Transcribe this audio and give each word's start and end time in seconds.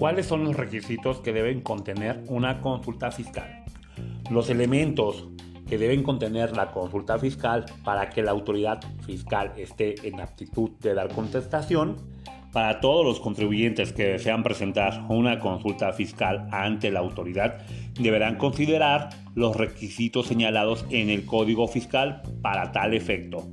¿Cuáles 0.00 0.24
son 0.24 0.44
los 0.44 0.56
requisitos 0.56 1.20
que 1.20 1.34
deben 1.34 1.60
contener 1.60 2.24
una 2.28 2.62
consulta 2.62 3.10
fiscal? 3.10 3.64
Los 4.30 4.48
elementos 4.48 5.28
que 5.68 5.76
deben 5.76 6.02
contener 6.02 6.56
la 6.56 6.70
consulta 6.70 7.18
fiscal 7.18 7.66
para 7.84 8.08
que 8.08 8.22
la 8.22 8.30
autoridad 8.30 8.80
fiscal 9.04 9.52
esté 9.58 10.08
en 10.08 10.18
aptitud 10.20 10.70
de 10.80 10.94
dar 10.94 11.08
contestación. 11.14 11.98
Para 12.50 12.80
todos 12.80 13.04
los 13.04 13.20
contribuyentes 13.20 13.92
que 13.92 14.04
desean 14.04 14.42
presentar 14.42 15.04
una 15.10 15.38
consulta 15.38 15.92
fiscal 15.92 16.48
ante 16.50 16.90
la 16.90 17.00
autoridad, 17.00 17.58
deberán 18.00 18.38
considerar 18.38 19.10
los 19.34 19.54
requisitos 19.54 20.26
señalados 20.26 20.86
en 20.88 21.10
el 21.10 21.26
Código 21.26 21.68
Fiscal 21.68 22.22
para 22.40 22.72
tal 22.72 22.94
efecto. 22.94 23.46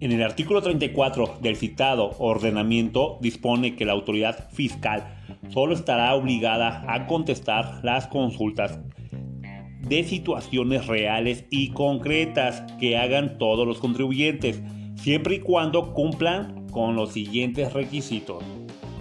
En 0.00 0.12
el 0.12 0.22
artículo 0.22 0.62
34 0.62 1.40
del 1.42 1.56
citado 1.56 2.16
ordenamiento 2.18 3.18
dispone 3.20 3.76
que 3.76 3.84
la 3.84 3.92
autoridad 3.92 4.48
fiscal 4.50 5.14
solo 5.50 5.74
estará 5.74 6.14
obligada 6.14 6.86
a 6.88 7.06
contestar 7.06 7.80
las 7.82 8.06
consultas 8.06 8.80
de 9.82 10.04
situaciones 10.04 10.86
reales 10.86 11.44
y 11.50 11.72
concretas 11.72 12.62
que 12.80 12.96
hagan 12.96 13.36
todos 13.36 13.66
los 13.66 13.78
contribuyentes, 13.78 14.62
siempre 14.94 15.34
y 15.34 15.40
cuando 15.40 15.92
cumplan 15.92 16.66
con 16.68 16.96
los 16.96 17.12
siguientes 17.12 17.74
requisitos. 17.74 18.42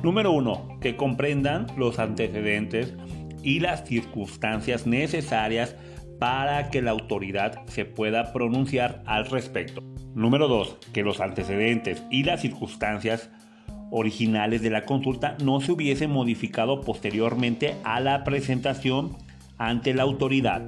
Número 0.03 0.31
1. 0.33 0.79
Que 0.81 0.97
comprendan 0.97 1.67
los 1.77 1.97
antecedentes 1.99 2.93
y 3.41 3.61
las 3.61 3.87
circunstancias 3.87 4.85
necesarias 4.85 5.77
para 6.19 6.69
que 6.69 6.81
la 6.81 6.91
autoridad 6.91 7.65
se 7.67 7.85
pueda 7.85 8.33
pronunciar 8.33 9.01
al 9.05 9.25
respecto. 9.25 9.81
Número 10.13 10.47
2. 10.47 10.77
Que 10.93 11.03
los 11.03 11.21
antecedentes 11.21 12.03
y 12.11 12.23
las 12.23 12.41
circunstancias 12.41 13.31
originales 13.89 14.61
de 14.61 14.69
la 14.69 14.83
consulta 14.83 15.37
no 15.43 15.61
se 15.61 15.71
hubiesen 15.71 16.11
modificado 16.11 16.81
posteriormente 16.81 17.75
a 17.83 17.99
la 18.01 18.23
presentación 18.23 19.15
ante 19.57 19.93
la 19.93 20.03
autoridad. 20.03 20.65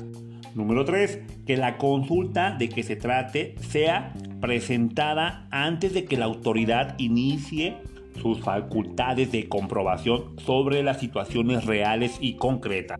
Número 0.55 0.85
3. 0.85 1.19
Que 1.45 1.57
la 1.57 1.77
consulta 1.77 2.55
de 2.57 2.69
que 2.69 2.83
se 2.83 2.95
trate 2.95 3.55
sea 3.59 4.13
presentada 4.39 5.47
antes 5.51 5.93
de 5.93 6.05
que 6.05 6.17
la 6.17 6.25
autoridad 6.25 6.95
inicie 6.97 7.77
sus 8.21 8.39
facultades 8.39 9.31
de 9.31 9.49
comprobación 9.49 10.39
sobre 10.39 10.81
las 10.83 10.99
situaciones 10.99 11.65
reales 11.65 12.17
y 12.21 12.35
concretas. 12.35 12.97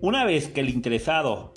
Una 0.00 0.24
vez 0.24 0.48
que 0.48 0.60
el 0.60 0.68
interesado 0.68 1.52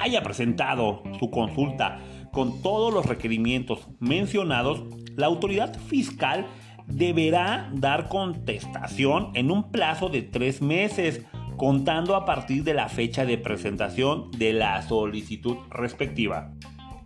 haya 0.00 0.22
presentado 0.22 1.02
su 1.18 1.30
consulta 1.30 2.00
con 2.32 2.62
todos 2.62 2.92
los 2.92 3.06
requerimientos 3.06 3.88
mencionados, 3.98 4.82
la 5.16 5.26
autoridad 5.26 5.76
fiscal 5.78 6.46
deberá 6.86 7.70
dar 7.72 8.08
contestación 8.08 9.30
en 9.34 9.50
un 9.50 9.70
plazo 9.70 10.08
de 10.08 10.22
tres 10.22 10.62
meses, 10.62 11.24
contando 11.56 12.16
a 12.16 12.24
partir 12.24 12.64
de 12.64 12.74
la 12.74 12.88
fecha 12.88 13.26
de 13.26 13.36
presentación 13.36 14.30
de 14.32 14.52
la 14.52 14.80
solicitud 14.82 15.56
respectiva. 15.70 16.52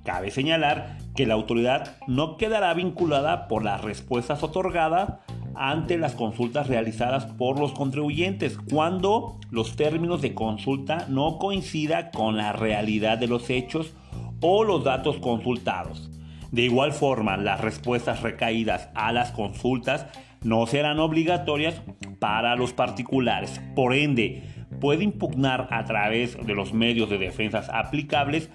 Cabe 0.04 0.30
señalar 0.30 0.98
que 1.16 1.26
la 1.26 1.34
autoridad 1.34 1.96
no 2.06 2.36
quedará 2.36 2.74
vinculada 2.74 3.48
por 3.48 3.64
las 3.64 3.82
respuestas 3.82 4.42
otorgadas 4.42 5.14
ante 5.56 5.98
las 5.98 6.14
consultas 6.14 6.68
realizadas 6.68 7.26
por 7.26 7.58
los 7.58 7.72
contribuyentes 7.72 8.58
cuando 8.70 9.38
los 9.50 9.76
términos 9.76 10.22
de 10.22 10.34
consulta 10.34 11.06
no 11.08 11.38
coincidan 11.38 12.10
con 12.12 12.36
la 12.36 12.52
realidad 12.52 13.18
de 13.18 13.28
los 13.28 13.50
hechos 13.50 13.94
o 14.40 14.64
los 14.64 14.84
datos 14.84 15.18
consultados. 15.18 16.10
De 16.50 16.62
igual 16.62 16.92
forma, 16.92 17.36
las 17.36 17.60
respuestas 17.60 18.22
recaídas 18.22 18.88
a 18.94 19.12
las 19.12 19.32
consultas 19.32 20.06
no 20.42 20.66
serán 20.66 21.00
obligatorias 21.00 21.82
para 22.20 22.54
los 22.54 22.72
particulares. 22.72 23.60
Por 23.74 23.94
ende, 23.94 24.42
puede 24.80 25.04
impugnar 25.04 25.68
a 25.70 25.84
través 25.84 26.36
de 26.46 26.54
los 26.54 26.72
medios 26.72 27.10
de 27.10 27.18
defensa 27.18 27.64
aplicables 27.72 28.50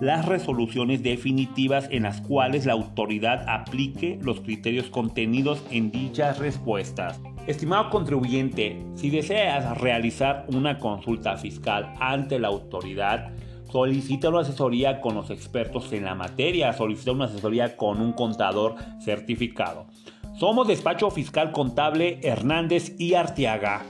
las 0.00 0.26
resoluciones 0.26 1.02
definitivas 1.02 1.88
en 1.90 2.04
las 2.04 2.20
cuales 2.22 2.66
la 2.66 2.72
autoridad 2.72 3.44
aplique 3.48 4.18
los 4.22 4.40
criterios 4.40 4.86
contenidos 4.86 5.62
en 5.70 5.90
dichas 5.90 6.38
respuestas. 6.38 7.20
Estimado 7.46 7.90
contribuyente, 7.90 8.82
si 8.94 9.10
deseas 9.10 9.78
realizar 9.78 10.46
una 10.48 10.78
consulta 10.78 11.36
fiscal 11.36 11.94
ante 12.00 12.38
la 12.38 12.48
autoridad, 12.48 13.30
solicita 13.70 14.30
una 14.30 14.40
asesoría 14.40 15.00
con 15.00 15.14
los 15.14 15.30
expertos 15.30 15.92
en 15.92 16.04
la 16.04 16.14
materia, 16.14 16.72
solicita 16.72 17.12
una 17.12 17.26
asesoría 17.26 17.76
con 17.76 18.00
un 18.00 18.12
contador 18.12 18.76
certificado. 19.00 19.86
Somos 20.38 20.66
Despacho 20.68 21.10
Fiscal 21.10 21.52
Contable 21.52 22.20
Hernández 22.22 22.94
y 22.98 23.14
Arteaga. 23.14 23.82